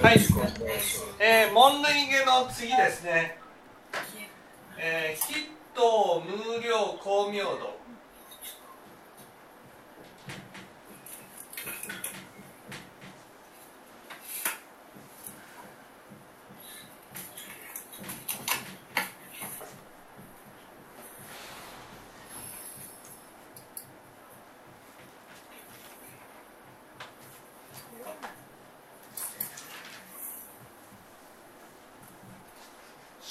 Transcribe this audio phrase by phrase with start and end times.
[0.00, 0.20] はい、
[1.18, 3.36] えー、門類毛の次ですね、
[4.78, 5.40] えー、筆
[5.74, 7.78] 頭無量光明度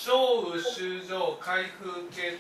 [0.08, 0.14] 小
[0.54, 2.38] 雨修正開封系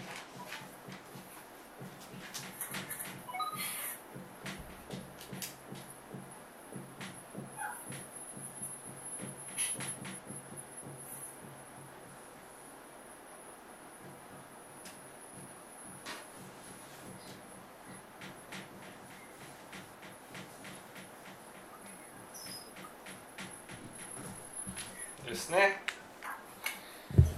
[25.38, 25.80] ですね。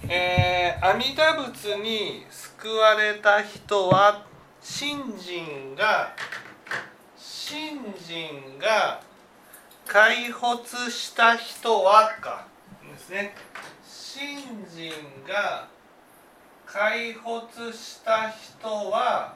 [0.08, 4.24] えー、阿弥陀仏に救われた人は
[4.62, 6.14] 信心が
[7.18, 9.02] 信心が
[9.86, 12.46] 開発した人はか
[12.90, 13.34] ですね
[13.86, 14.38] 信
[14.74, 14.92] 心
[15.28, 15.68] が
[16.64, 19.34] 開発した人は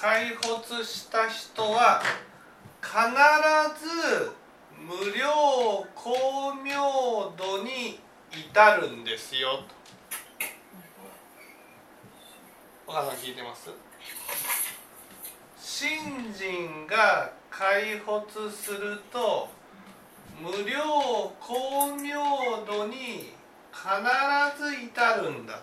[0.00, 2.00] 開発した人は
[2.80, 2.96] 必
[3.84, 4.32] ず
[4.80, 6.72] 無料光明
[7.36, 8.00] 度に
[8.32, 9.74] 至るんですよと。
[12.86, 13.68] お母さん聞いてます？
[15.58, 19.50] 信心が開発すると
[20.40, 22.14] 無料光明
[22.64, 23.34] 度に
[23.70, 23.84] 必
[24.58, 25.60] ず至るんだと。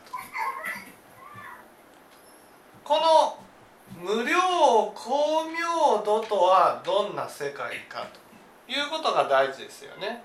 [2.83, 3.46] この
[3.95, 8.07] 無料光明度とはどんな世界か
[8.67, 10.23] ということが大事ですよね。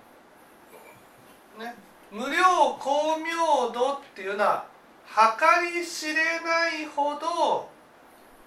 [1.58, 1.74] ね
[2.10, 4.66] 無料光明度っていうのは
[5.06, 7.70] 計り知れないほど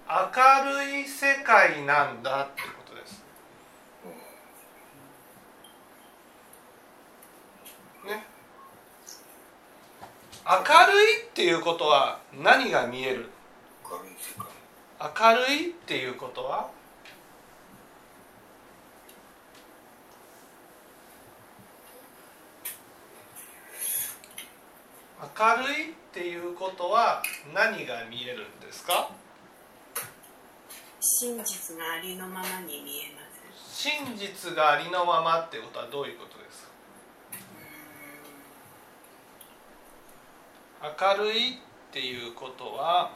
[0.08, 3.24] 明るい世界なんだってことです。
[8.04, 8.24] ね。
[10.44, 13.28] 明るいっていうことは何が見える？
[14.98, 16.70] 明るいっていうことは？
[25.38, 27.22] 明るいっていうことは
[27.54, 29.10] 何が見えるんですか？
[31.00, 33.82] 真実がありのままに見えます。
[33.82, 36.66] 真実がありのままってことはどういうことです
[40.80, 41.14] か？
[41.18, 41.58] 明るいっ
[41.92, 43.12] ていうことは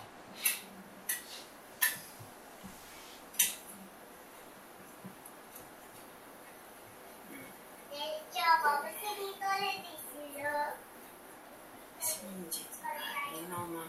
[12.03, 12.93] 真実があ
[13.35, 13.85] りのま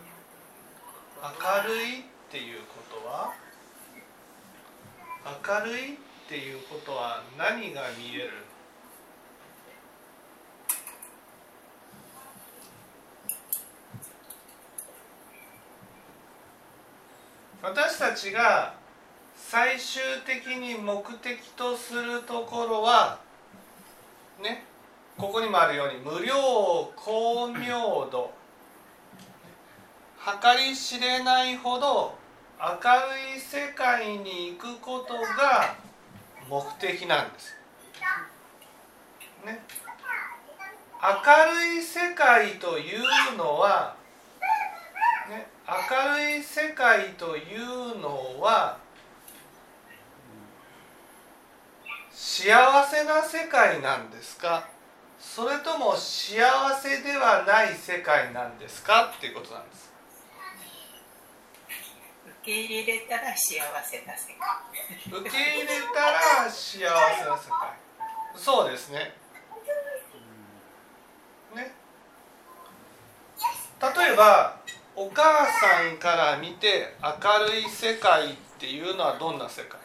[1.64, 3.34] 明るいっていうことは
[5.44, 5.98] 明るいっ
[6.28, 8.32] ていうことは何が見える
[17.74, 18.74] 私たちが
[19.38, 23.18] 最終的に目的とするところは
[24.44, 24.66] ね
[25.18, 28.30] ここにもあるように無料光明度
[30.44, 32.14] 計り知れないほど
[32.60, 35.74] 明るい世界に行くことが
[36.50, 37.56] 目的なんです。
[39.46, 39.64] ね、
[41.02, 43.96] 明るい世界というのは、
[45.72, 48.78] 明るい世界というのは
[52.12, 54.68] 幸せな世界なんですか？
[55.18, 56.42] それとも幸
[56.76, 59.14] せではない世界なんですか？
[59.16, 59.94] っていうことなんです。
[62.42, 65.22] 受け入れたら幸せな世界。
[65.22, 66.12] 受け入れた
[66.44, 67.70] ら幸せな世界。
[68.36, 69.16] そうですね。
[71.56, 71.74] ね。
[73.82, 74.61] 例えば
[74.94, 77.10] お母さんから見て明
[77.48, 79.80] るい世界っていうのはどんな世界？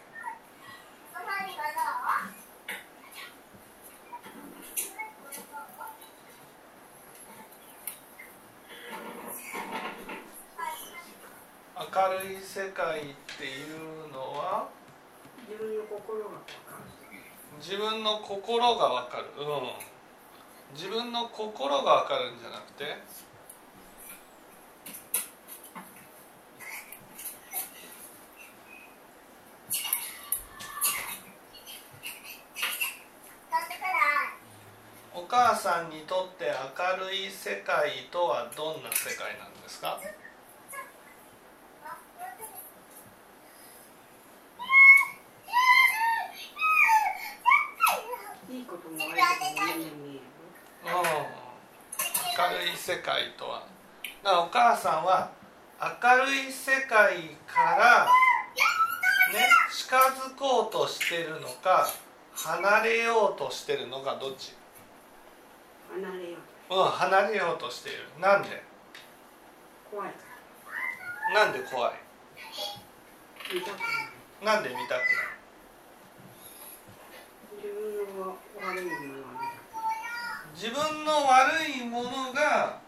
[11.79, 11.85] 明
[12.21, 13.03] るい世界っ
[13.39, 13.65] てい
[14.07, 14.69] うのは？
[15.49, 16.31] 自分の心が
[17.61, 22.85] 自分の心が分かる、うん、自分の心が分かるんじゃなくて
[35.57, 36.51] さんにとって
[36.99, 40.01] 明るい世界とはどんな世界なんですか？
[48.51, 49.17] いいことも悪いこ
[49.59, 50.21] とも目に見える
[50.87, 50.93] うん。
[52.55, 53.67] 明るい世界とは。
[54.25, 55.31] だからお母さんは
[55.79, 57.17] 明るい世界
[57.47, 58.07] から
[59.35, 59.47] ね
[59.77, 61.87] 近づこうとしてるのか
[62.35, 64.55] 離れようとしてるのかどっち？
[65.93, 66.26] 離れよ
[66.69, 68.09] ううん離れようとしている。
[68.21, 68.63] なんで？
[69.91, 70.11] 怖い。
[70.11, 70.17] か
[71.35, 71.93] なんで怖い？
[71.93, 74.55] ら見たくない。
[74.55, 75.01] なんで見たくない？
[77.57, 79.25] 自分の悪いもの
[80.55, 82.81] 自分の悪いものが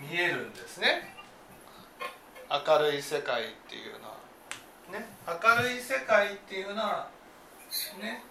[0.00, 1.14] 見えるんですね。
[2.50, 4.16] 明るい世界っていうのは。
[4.92, 5.06] ね？
[5.26, 7.08] 明るい世界っていうのは
[8.00, 8.22] ね？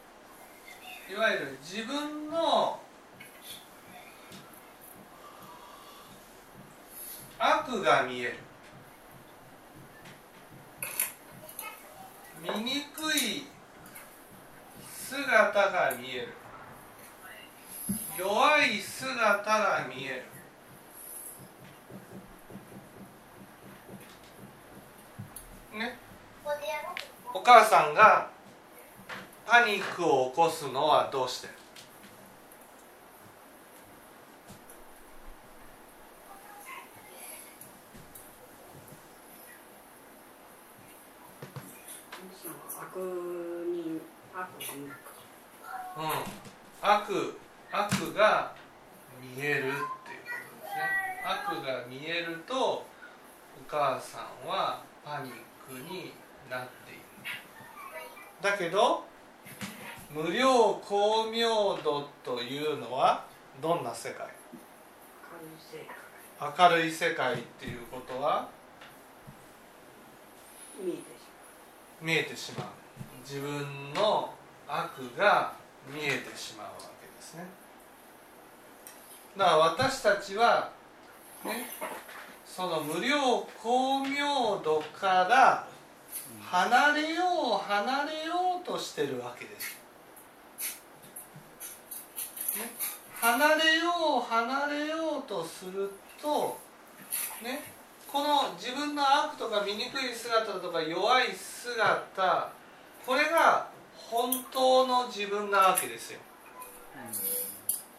[1.10, 2.80] いわゆる自分の
[7.46, 8.36] 悪が見える。
[12.42, 12.58] 醜
[13.18, 13.48] い
[14.90, 16.30] 姿が見える。
[18.18, 20.24] 弱い姿が見え
[25.74, 25.80] る。
[25.80, 25.98] ね。
[27.34, 28.30] お母さんが
[29.46, 31.63] パニックを起こすのはどうして
[42.96, 43.00] 悪
[43.66, 44.02] 人
[44.36, 44.92] 悪人うん。
[46.82, 47.38] 悪
[47.72, 48.54] 悪が
[49.20, 50.80] 見えるっていうことですね。
[51.26, 52.86] 悪が見えるとお
[53.68, 55.34] 母さんはパニッ
[55.68, 56.14] クに
[56.50, 57.02] なっている。
[58.42, 59.06] だけど
[60.12, 61.50] 無料光明
[61.84, 63.26] 度というのは
[63.62, 64.28] どんな世界？
[66.40, 67.34] 明るい世界。
[67.34, 68.48] っていうことは
[70.80, 71.06] 見えてし
[72.02, 72.68] 見えてしまう
[73.24, 74.34] 自分の
[74.68, 75.54] 悪が
[75.88, 77.46] 見えてしまうわけですね。
[79.38, 80.70] だから私たちは
[81.44, 81.68] ね
[82.46, 85.68] その無料光明度から
[86.42, 87.24] 離れよ
[87.60, 89.76] う離れようとしてるわけです、
[92.60, 92.72] ね、
[93.20, 95.90] 離れよう離れようとする
[96.22, 96.60] と
[97.42, 97.64] ね
[98.12, 102.52] この自分の悪とか醜い姿とか弱い姿
[103.06, 103.68] これが
[104.10, 106.20] 本当の自分なわけですよ。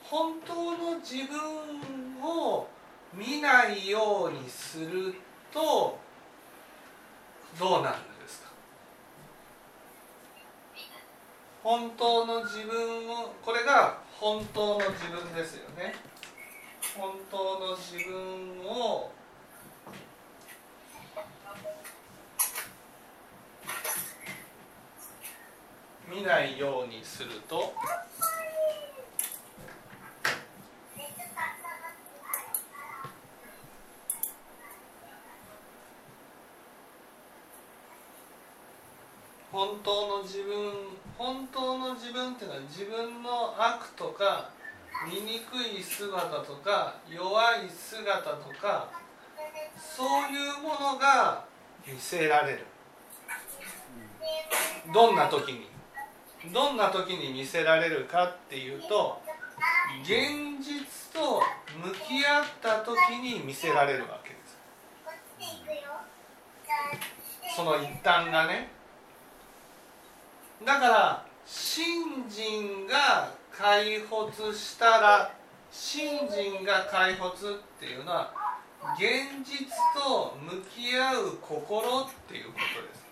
[0.05, 2.69] 本当の自分を
[3.13, 5.15] 見ないようにする
[5.53, 5.99] と
[7.59, 8.49] どうなるんですか？
[11.63, 15.95] 本当の自分をこれが本当の自分ですよね。
[16.97, 19.11] 本当の自分を
[26.25, 27.75] ないようにすると
[39.53, 40.73] 本当の自分
[41.17, 44.51] 本当の自分っていうのは自分の悪とか
[45.07, 48.89] 醜い姿とか弱い姿とか
[49.77, 51.45] そういうものが
[51.87, 52.67] 見せられる。
[54.93, 55.74] どんな時に？
[56.53, 59.21] どんな時に見せられるかっていうと
[60.03, 61.41] 現実と
[61.83, 64.59] 向き合った時に見せられるわけです。
[67.57, 68.69] その一端がね
[70.65, 75.33] だから信心が開発したら
[75.71, 78.33] 信心が開発っていうのは
[78.97, 83.05] 現実と向き合う心っていうことです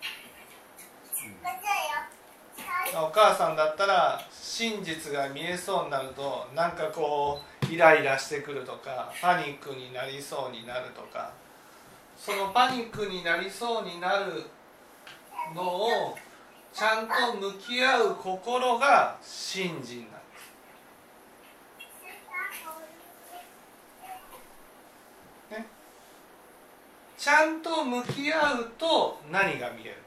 [2.94, 11.32] お母さんだったら真実が見えそうになるとなんかこうイライラしてくるとかパニックになりそうになるとか
[12.16, 14.44] そのパニックになりそうになる
[15.54, 16.16] のを
[16.72, 20.16] ちゃんと向き合う心が信心なんで
[25.50, 25.60] す。
[25.60, 25.66] ね。
[27.18, 30.01] ちゃんと向き合うと何が見える？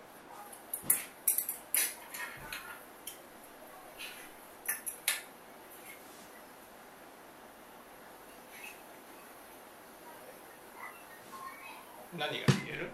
[12.17, 12.89] 何が見える？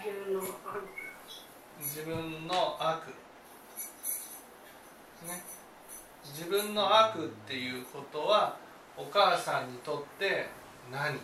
[0.00, 0.48] 自分の悪
[1.78, 3.08] 自分の悪。
[5.26, 5.42] ね。
[6.24, 8.56] 自分の悪っていうことは
[8.96, 10.48] お母さんにとって
[10.90, 11.18] 何？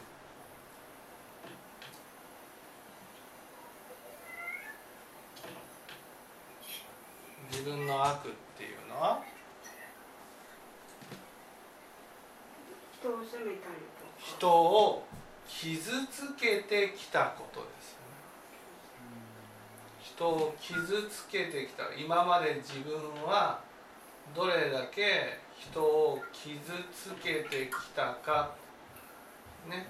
[7.51, 8.21] 自分の悪っ
[8.57, 9.23] ていうのは？
[13.01, 14.11] 人を責めたりとか。
[14.19, 15.07] 人を
[15.51, 17.99] 傷つけてきたことですね。
[20.03, 21.83] 人を傷つけてきた。
[21.99, 23.61] 今まで自分は
[24.35, 26.57] どれだけ人を傷
[26.95, 28.53] つけてきたか。
[29.69, 29.87] ね。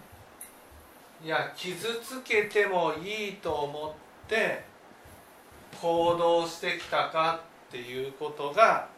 [1.22, 4.64] いや傷つけてもいいと思って
[5.80, 8.88] 行動してきたかっていうことが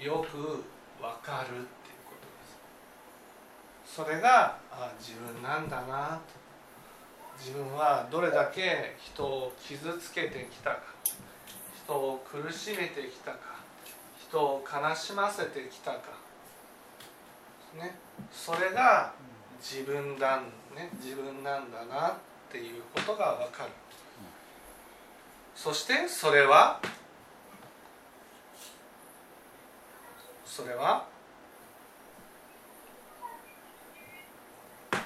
[0.00, 0.64] よく
[1.02, 1.66] わかる。
[3.94, 6.34] それがあ自分なんだなと。
[7.38, 10.80] 自分はどれだけ人を傷つけてきたか。
[11.84, 13.38] 人を苦しめてきたか。
[14.20, 16.00] 人を悲しませてきたか。
[17.78, 17.96] ね。
[18.32, 19.12] それが
[19.60, 20.40] 自分だ
[20.74, 20.90] ね。
[21.00, 22.12] 自分なんだなっ
[22.50, 23.70] ていうことがわかる。
[25.54, 26.80] そしてそれは？
[30.44, 31.13] それは？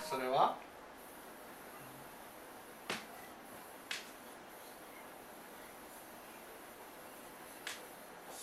[0.09, 0.57] それは？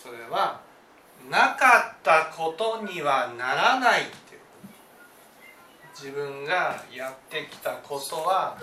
[0.04, 0.62] それは
[1.32, 4.42] なかったことにはならないっていう
[6.00, 8.56] 自分がやってきたことは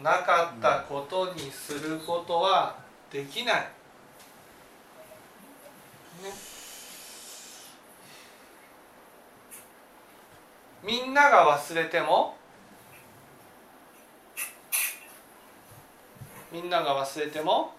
[0.00, 2.76] なかったことにすることは
[3.10, 3.60] できない、
[6.22, 6.30] ね、
[10.88, 12.34] みんなが忘れても
[16.50, 17.74] みんなが忘れても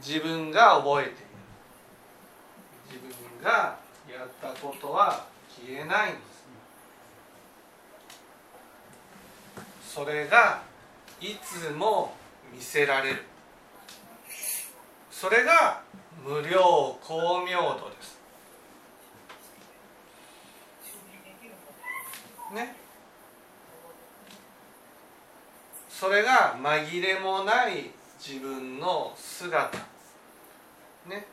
[0.00, 1.16] 自分が覚えている。
[2.86, 3.76] 自分が
[4.10, 6.20] やったことは消えないんで
[9.82, 10.62] すそれが
[11.20, 12.14] いつも
[12.50, 13.24] 見せられる。
[15.10, 15.82] それが
[16.24, 18.15] 無料光明度です。
[22.56, 22.74] ね。
[25.88, 29.78] それが紛れもない自分の姿。
[31.06, 31.26] ね。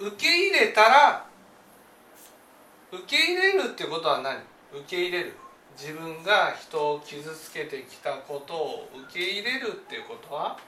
[0.00, 1.26] 受け入れたら
[2.90, 4.36] 受け入れるってことは何？
[4.72, 5.34] 受け入れる。
[5.76, 10.58] 自分が人を傷つけてきたことを受け入れるっていうことは？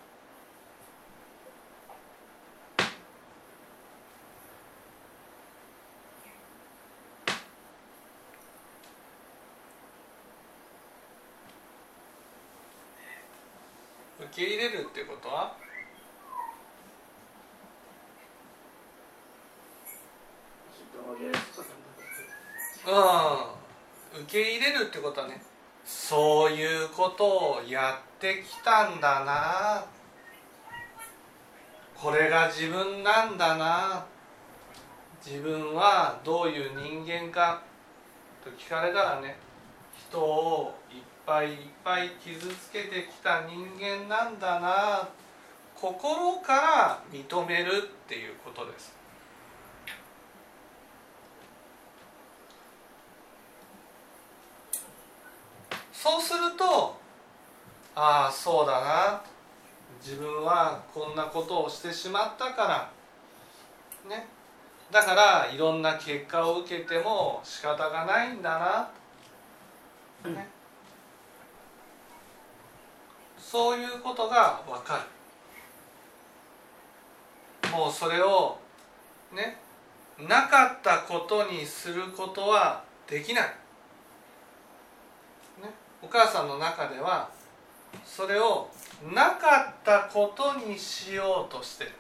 [14.33, 15.57] 受け入れるってことは？
[22.87, 24.23] うん。
[24.23, 25.43] 受け入れるってことはね。
[25.85, 29.85] そういうことをやってきたんだな。
[31.97, 34.05] これが自分なんだな。
[35.25, 37.63] 自分はどういう人間か
[38.45, 39.37] と聞かれたらね
[40.09, 45.09] 人をいっぱいいっぱい傷つけてきた人間なんだな。
[45.75, 48.95] 心から認めるっていうことです。
[55.93, 56.97] そうすると
[57.97, 59.23] ああそうだな。
[60.01, 62.91] 自分はこんなことをしてしまったか
[64.05, 64.09] ら。
[64.09, 64.29] ね。
[64.91, 68.89] だからいろんな結果を受けても仕方がないんだ
[70.25, 70.49] な、ね、
[73.57, 75.03] そういうことが分か
[77.63, 77.71] る。
[77.71, 78.59] もうそれを
[79.33, 79.57] ね
[80.19, 83.45] なかったことにすることはできない。
[85.63, 85.71] ね
[86.03, 87.31] お母さんの中では
[88.05, 88.69] それを
[89.11, 91.93] なかったことにしようとしてる、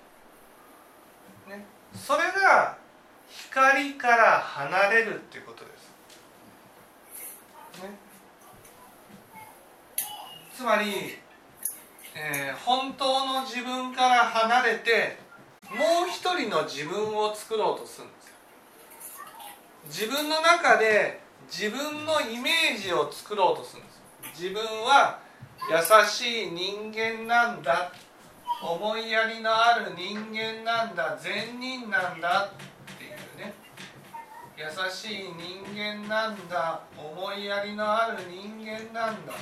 [1.48, 2.76] ね、それが
[3.30, 5.90] 光から離れるっていうことです、
[7.82, 7.88] ね、
[10.54, 11.24] つまり、
[12.16, 15.18] えー本当の自分から離れて
[15.68, 18.34] もう一人の自分を作ろうとするんですよ。
[19.86, 24.00] 自分の中で自分のイメージを作ろうとするんです
[24.38, 25.18] 自分は
[25.70, 27.92] 優しい人間なんだ。
[28.62, 31.16] 思いやりのある人間なんだ。
[31.20, 32.46] 善人なんだ。
[32.46, 33.54] っていうね。
[34.56, 36.80] 優しい人間なんだ。
[36.96, 39.34] 思いやりのある人間なんだ。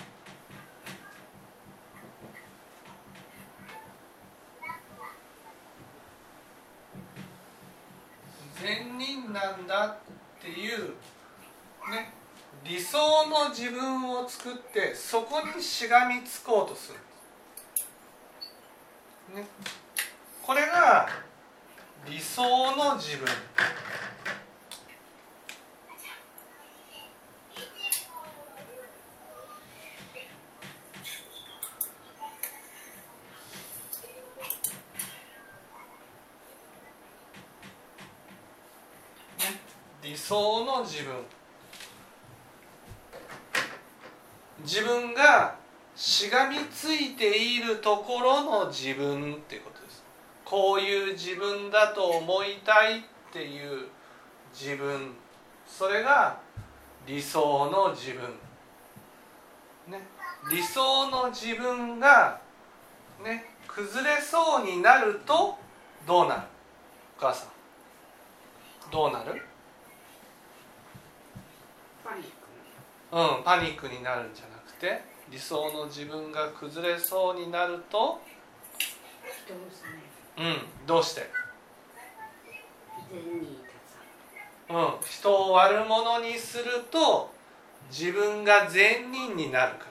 [8.64, 9.96] 善人なんだっ
[10.42, 10.94] ていう
[11.90, 12.14] ね
[12.64, 16.94] 理想の自分を作ってそこにしがみつこうとす
[19.34, 19.46] る、ね、
[20.42, 21.06] これが
[22.08, 22.42] 理想
[22.74, 23.26] の自分。
[40.04, 41.14] 理想の自分。
[44.62, 45.56] 自分が
[45.96, 50.04] しがみついているところの自分っていうことです。
[50.44, 53.86] こういう自分だと思いたいっていう
[54.52, 55.14] 自分。
[55.66, 56.38] それが
[57.06, 58.20] 理想の自分。
[59.90, 60.06] ね。
[60.50, 62.38] 理想の自分が
[63.24, 65.56] ね崩れそうになると
[66.06, 66.42] どうなる？
[67.16, 67.48] お母さん。
[68.92, 69.42] どうなる
[72.04, 72.30] パニック
[73.14, 78.20] うん、パニックになるんじゃなくて理想の自分が崩れそうになると、
[80.36, 80.42] う。
[80.42, 81.30] ん、どうして、
[84.68, 84.78] うん、
[85.08, 87.32] 人を悪者にすると
[87.88, 89.90] 自分が善人になるから。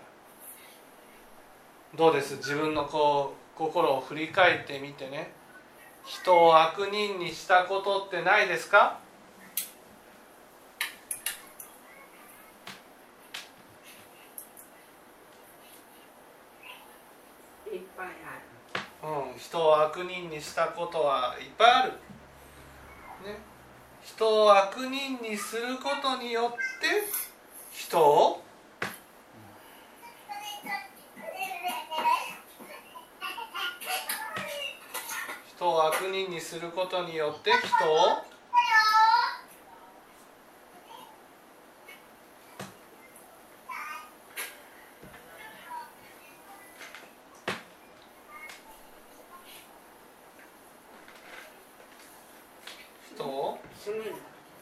[1.95, 2.35] どうです？
[2.37, 5.31] 自分のこう心を振り返ってみてね。
[6.05, 8.99] 人を悪人にしたことってないですか
[17.63, 23.37] ついっぱいあうん、人を悪人にしたことはいっぱいある、ね、
[24.01, 26.57] 人を悪人にすることによって
[27.71, 28.41] 人を
[35.55, 38.33] 人を悪人にすることによって人を
[53.15, 54.15] 人をる責める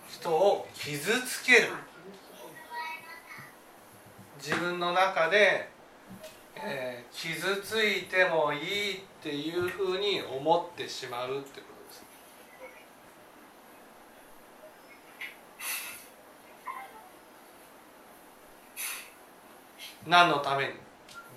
[0.09, 1.69] 人を傷つける
[4.37, 5.69] 自分の中で、
[6.55, 12.03] えー傷ついてもいいっていうふうに思ってしまうってことです。
[20.07, 20.73] 何のために？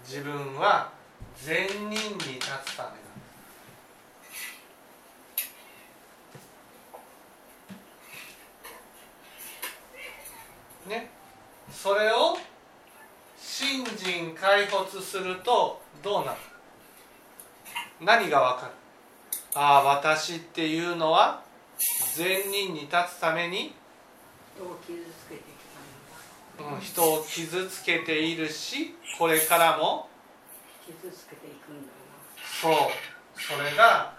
[0.07, 0.90] 自分は
[1.37, 3.04] 善人に立つためなんです
[10.86, 11.10] ね。
[11.72, 12.36] それを
[13.38, 16.38] 信心開発するとどうなる？
[18.00, 18.72] 何がわかる？
[19.54, 21.42] ああ私っていうのは
[22.14, 23.74] 善人に立つために、
[24.56, 25.44] 人を傷つけてき
[26.58, 26.74] たんだ。
[26.74, 30.08] うん、人を傷つけているしこれからも
[30.86, 31.92] 傷つけていくんだ
[32.60, 32.72] そう。
[33.36, 34.14] それが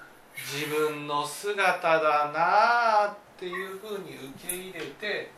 [0.53, 5.31] 自分の姿だなあっていうふうに受け入れて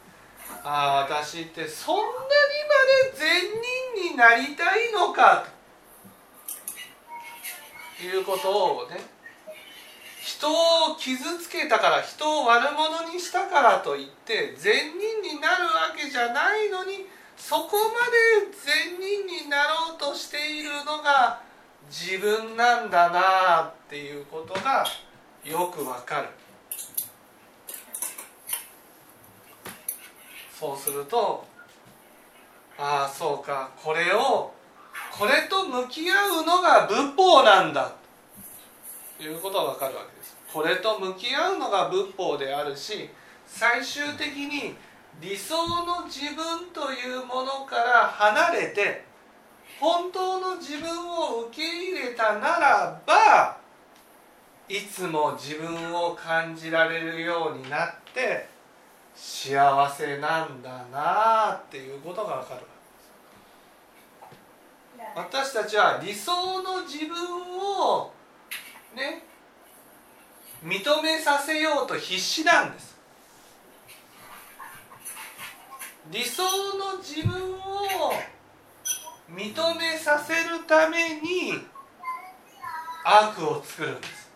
[0.63, 3.27] ああ私ってそんなにまで善
[4.03, 5.45] 人になりたいのか
[7.97, 8.97] ということをね
[10.21, 17.07] 人を傷つけたから人を悪者にしたからといって善人になるわけじゃないのに
[17.37, 21.41] そこまで善人になろうとしているのが
[21.89, 23.19] 自分なんだな
[23.59, 24.85] あっていうことが
[25.45, 26.27] よくわかる。
[30.59, 31.45] そうすると
[32.79, 34.51] ああそうかこれを
[35.11, 37.91] これと向き合うのが仏法なんだ。
[39.17, 40.37] ということがわかるわけです。
[40.51, 43.09] これと向き合うのが仏法であるし
[43.45, 44.75] 最終的に
[45.21, 49.03] 理想の自分というものから離れて
[49.79, 53.57] 本当の自分を受け入れたならば
[54.69, 58.56] いつも自分を感じられるようになって
[59.17, 62.61] 幸せなんだなっていうことがわかる。
[65.15, 67.15] 私たちは理想の自分
[67.59, 68.11] を
[68.95, 69.23] ね
[70.63, 72.95] 認めさせようと必死なんです。
[76.11, 76.43] 理想
[76.77, 78.13] の自分を
[79.29, 81.53] 認めさせるために
[83.03, 84.26] 悪を作るんです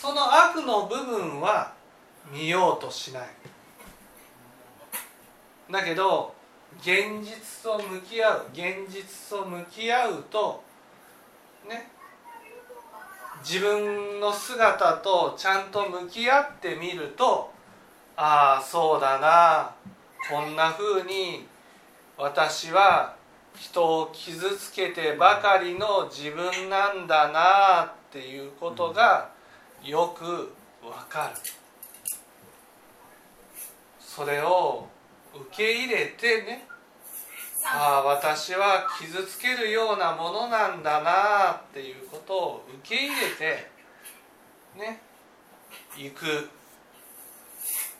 [0.00, 1.74] その悪の部分は
[2.32, 3.28] 見ようとしない。
[5.70, 6.34] だけど
[6.78, 10.62] 現実と向き合う現実と向き合うと
[11.68, 11.90] ね
[13.44, 17.52] 自分の姿とちゃんと向き合ってみると
[18.16, 19.74] ああそうだな
[20.30, 21.46] こんなふうに
[22.16, 23.14] 私は
[23.54, 29.28] 人を傷つけてばかりの自分なんだなっていうことが
[29.84, 31.40] よくわかる。
[33.98, 34.88] それを
[35.34, 36.66] 受け入れてね。
[37.64, 38.00] あ。
[38.00, 43.70] あ私は傷つけるようなものなんだなっていうことを受け入れて
[44.76, 45.00] ね
[45.96, 46.48] 行く。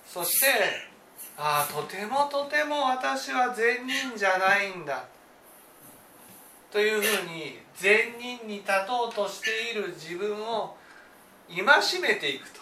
[0.07, 0.47] そして
[1.39, 5.05] ああとてもとても私は善人じゃないんだ。
[6.71, 10.77] というふうに善人に立とうとしている自分を
[11.51, 12.61] 戒めていくと。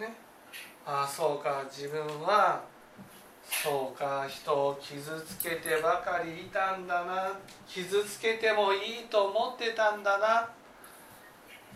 [0.00, 0.16] ね、
[0.84, 1.62] ああそうか。
[1.70, 2.64] 自分は
[3.44, 4.26] そうか。
[4.28, 7.38] 人を傷つけてばかりいたんだな。
[7.68, 10.50] 傷つけてもいいと思ってたんだな。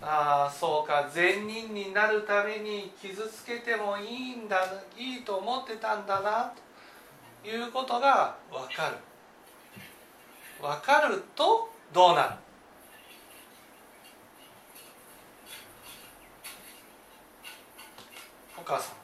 [0.03, 1.09] ああそうか。
[1.13, 4.67] 善人になるために傷つけてもいいんだ。
[4.97, 6.53] いいと思ってたんだな。
[7.45, 8.97] ということが分かる。
[10.61, 12.46] 分かるとどうなる？
[18.67, 18.97] 母さん。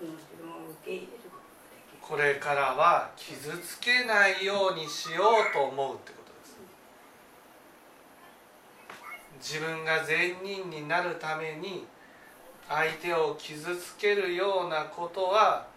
[0.00, 0.08] 受
[0.84, 1.10] け入れる
[2.00, 6.32] これからは傷つけないようにしようと思うってこと
[9.38, 9.54] です。
[9.56, 11.86] 自分が善人になるために
[12.68, 15.68] 相手を傷つけるようなことは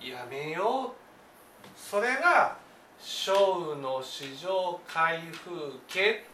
[0.00, 1.68] やめよう。
[1.76, 2.61] それが
[3.04, 6.24] 小雨の市場開封家。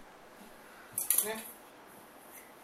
[1.25, 1.43] ね。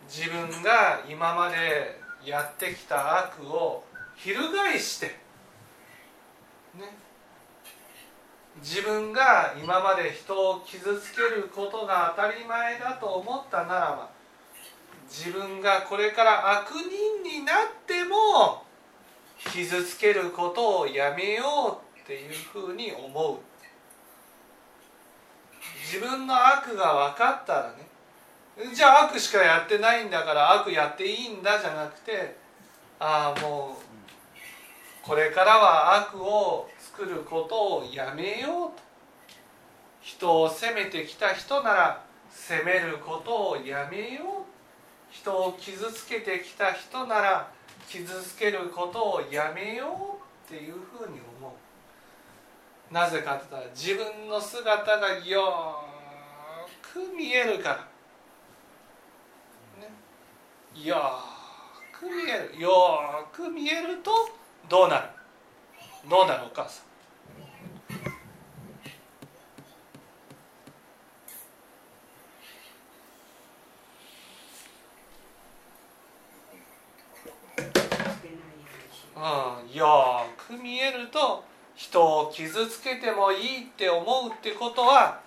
[0.07, 3.83] 自分が今までやってきた悪を
[4.15, 5.07] 翻して。
[5.07, 5.15] ね。
[8.61, 14.11] 自分が今まで人を傷つけることが当たり前だと思ったならば
[15.09, 18.63] 自分がこれから悪人になっても
[19.51, 23.54] 傷つけることをやめようっていうふうに思う。
[25.85, 28.75] 自分の悪が分かったらね。
[28.75, 32.37] じゃあ悪しかやってないんだから悪やっていいんだじゃなくて
[33.01, 38.83] ああもうこれからは悪を作ることをやめようと。
[40.01, 44.45] 人を責めてきた人なら責めることをやめよう。
[45.11, 47.51] 人を傷つけてきた人なら
[47.89, 50.19] 傷つけることをやめよ
[50.49, 51.53] うっていうふうに思う。
[52.95, 57.77] なぜかって言ったら自分の姿がよーく見えるから、
[59.83, 59.91] ね、
[60.81, 62.63] よーく見える。
[62.63, 64.13] よーく見えると
[64.69, 65.09] どうなる？
[66.09, 66.85] どうなるお母さん？
[79.17, 81.43] うん、よく見えると
[81.75, 85.21] 人を傷つけてもいいって思うってことは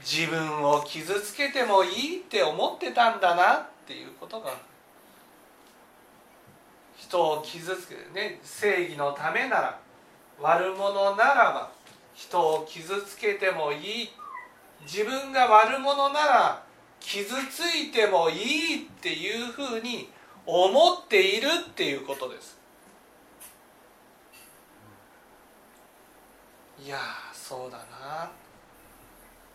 [0.00, 4.50] 自分を傷つけてもいいって思ってたんだなっていうことが。
[6.96, 9.78] 人を傷つけてね正義のためなら
[10.40, 11.70] 悪者ならば
[12.14, 14.08] 人を傷つけてもいい。
[14.82, 16.62] 自分が悪者なら
[16.98, 20.08] 傷ついてもいいっていうふうに
[20.46, 22.61] 思っているっていうことです。
[26.84, 26.98] いや
[27.32, 28.30] そうだな。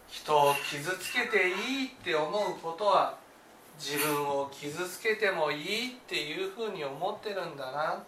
[0.08, 3.18] 人を傷つけていいって思うことは
[3.78, 8.04] 自分を傷つけてもいいっていうふうに思ってるんだな。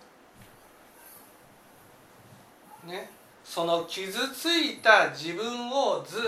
[2.85, 3.09] ね。
[3.43, 6.21] その傷ついた自分をずっ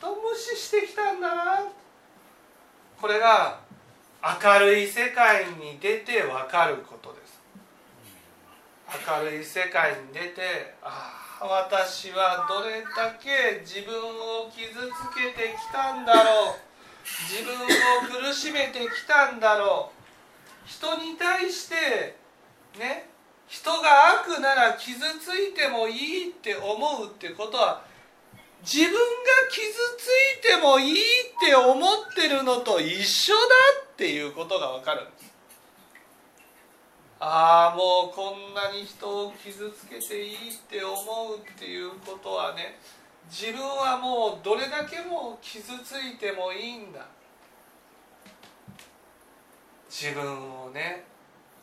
[0.00, 1.64] と無視してきたんだな。
[3.00, 3.58] これが
[4.22, 7.40] 明るい世界に出て分かることです。
[9.08, 14.76] 明るい世界に出てああ私はどれだけ自分を傷つ
[15.16, 16.70] けてきたんだろう。
[17.28, 20.68] 自分を苦しめてきたんだろう。
[20.68, 22.18] 人に対して
[22.78, 23.08] ね
[23.48, 27.82] 人が悪なら傷ついてもいいって思うってことは
[28.62, 28.98] 自分が
[29.50, 30.06] 傷つ
[30.38, 30.96] いてもいいっ
[31.40, 33.40] て思ってるのと一緒だ
[33.92, 35.29] っていうことが分かるんです。
[37.22, 40.94] ああもうこんなに人を傷つけていいって思
[41.34, 42.78] うっていうことはね
[43.30, 47.06] 自分はもうどれだけも傷ついてもいいんだ。
[49.90, 50.24] 自分
[50.62, 51.04] をね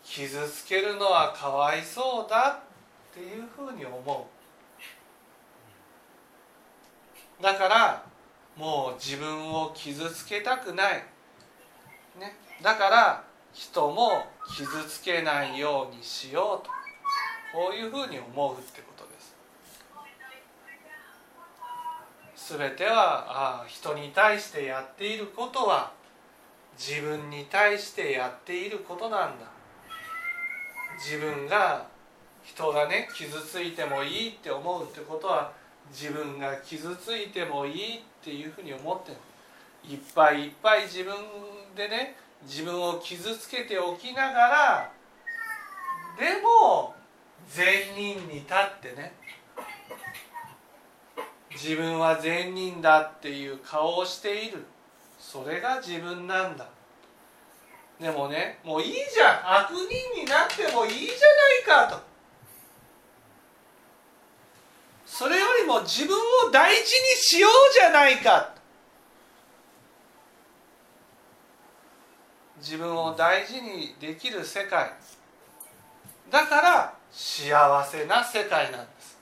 [0.03, 2.59] 傷つけるのはかわいそうだ
[3.11, 4.29] っていうふうに思
[7.39, 7.43] う。
[7.43, 8.03] だから
[8.55, 11.03] もう自分を傷つけたくない、
[12.19, 16.71] ね、だから人も傷つけないようにしようと。
[17.53, 19.19] こういうふうに思うってことで
[22.45, 22.57] す。
[22.57, 25.91] 全てはあ人に対してやっていることは
[26.77, 29.45] 自分に対してやっていることなんだ。
[30.97, 31.85] 自分が
[32.43, 35.51] 人がね傷ついてもいいって思うってことは
[35.91, 39.11] 自分が傷ついてもいいっていうふうに思って
[39.87, 41.13] いっぱいいっぱい自分
[41.75, 42.15] でね
[42.47, 44.91] 自分を傷つけておきながら
[46.17, 46.95] でも
[47.49, 49.13] 善人に立ってね。
[51.51, 54.65] 自分は善人だっていう顔をしている。
[55.19, 56.67] それが自分なんだ。
[57.99, 59.61] でもねもういいじゃん。
[59.63, 62.01] 悪人になってもいいじゃないかと。
[65.05, 66.15] それよりも自分
[66.47, 66.85] を大事に
[67.17, 68.56] しようじゃないか
[72.67, 74.91] 自分を大事にできる世界。
[76.29, 79.17] だから幸せな世界なんです。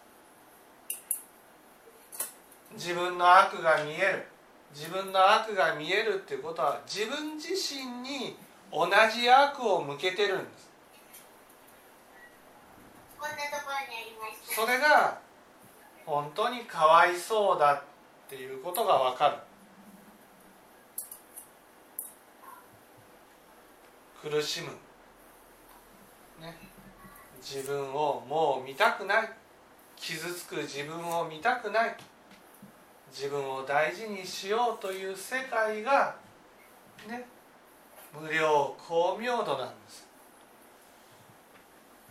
[2.73, 4.27] 自分の悪が見える。
[4.73, 8.35] 自分の悪が見えるっていうことは自分自身に
[8.71, 10.71] 同じ悪を向けてるんです。
[14.55, 15.19] それが
[16.03, 17.81] 本当にかわいそうだっ
[18.27, 19.35] ていうことが分かる
[24.27, 24.69] 苦しむ、
[26.43, 26.57] ね、
[27.39, 29.29] 自分をもう見たくない。
[29.95, 31.95] 傷つく自分を見たくない。
[33.11, 36.15] 自分を大事にしようという世界が
[37.07, 37.27] ね。
[38.19, 40.07] 無料光明度なんです。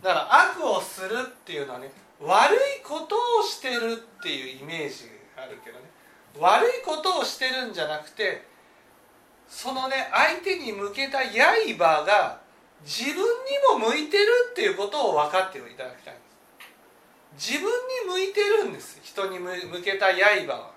[0.01, 5.85] だから悪をするっていうのはね悪いことをしてるっていうイメージがあるけどね。
[6.39, 8.54] 悪いことをしてるんじゃなくて
[9.47, 12.39] そのね相手に向けた刃が
[12.83, 13.23] 自分に
[13.79, 16.23] も向いてるっていうことを分かっていただきたいんで
[17.37, 17.53] す。
[17.53, 17.71] 自分に
[18.07, 18.99] 向いてるんです。
[19.03, 19.51] 人に向
[19.83, 20.71] けた刃は。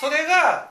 [0.00, 0.70] それが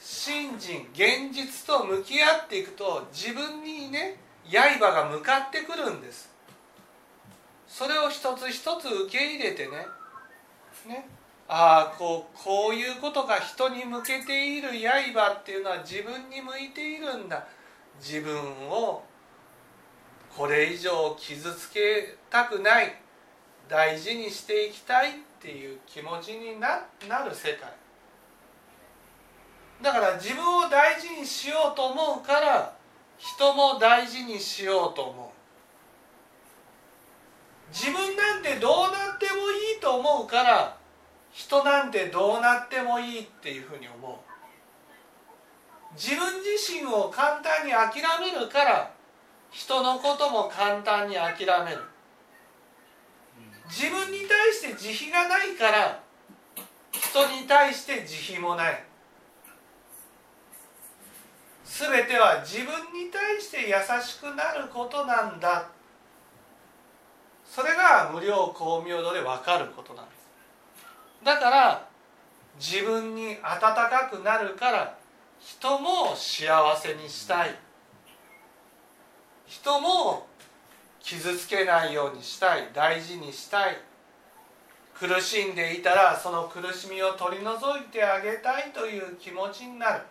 [0.00, 4.16] 信心現実と向き合っていくと自分にね
[4.50, 6.30] 刃が向かってくるんです。
[7.68, 9.86] それを一つ一つ受け入れてね
[10.86, 11.06] ね
[11.52, 14.68] ああこうこういうことが人に向けている
[15.12, 17.44] 刃っていうのは自分に向いているんだ。
[18.00, 19.02] 自分を
[20.36, 22.94] これ以上傷つけたくない。
[23.68, 27.72] 大事にしていきたいっていう気持ちにななる世界。
[29.82, 32.76] だから自分を大事にしようと思うから
[33.18, 35.28] 人も大事にしようと思う。
[37.74, 40.79] 自分なんてどうなってもいいと思うから
[41.32, 45.94] 人なんてどうなってもいいっていうふうに思う。
[45.94, 48.92] 自分自身を簡単に諦めるから
[49.50, 51.78] 人のことも簡単に諦める。
[53.68, 56.00] 自分に対して慈悲がないから
[56.92, 58.84] 人に対して慈悲もない。
[61.64, 65.68] 全ては自分に対して優しくなることなんだ。
[67.46, 70.19] それが無料光明度で分かることなんです
[71.22, 71.88] だから
[72.58, 74.98] 自分に温かくなるから
[75.40, 77.54] 人も幸せにしたい。
[79.46, 80.26] 人も
[81.00, 82.68] 傷つけないようにしたい。
[82.74, 83.76] 大事にしたい。
[84.94, 90.02] 苦しんでいたらその苦しみを取り除いてあげたいという気持ちになる。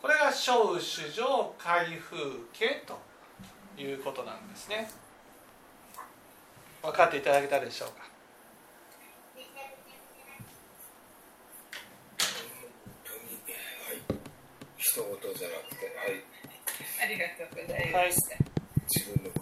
[0.00, 3.00] これが小主情開封家と
[3.80, 4.88] いうことなんですね。
[6.82, 8.06] 分かっていただけたでしょうか
[14.78, 16.24] 一言じゃなくてはい。
[17.02, 18.44] ありがとうございました、はい、
[18.88, 19.30] 自分の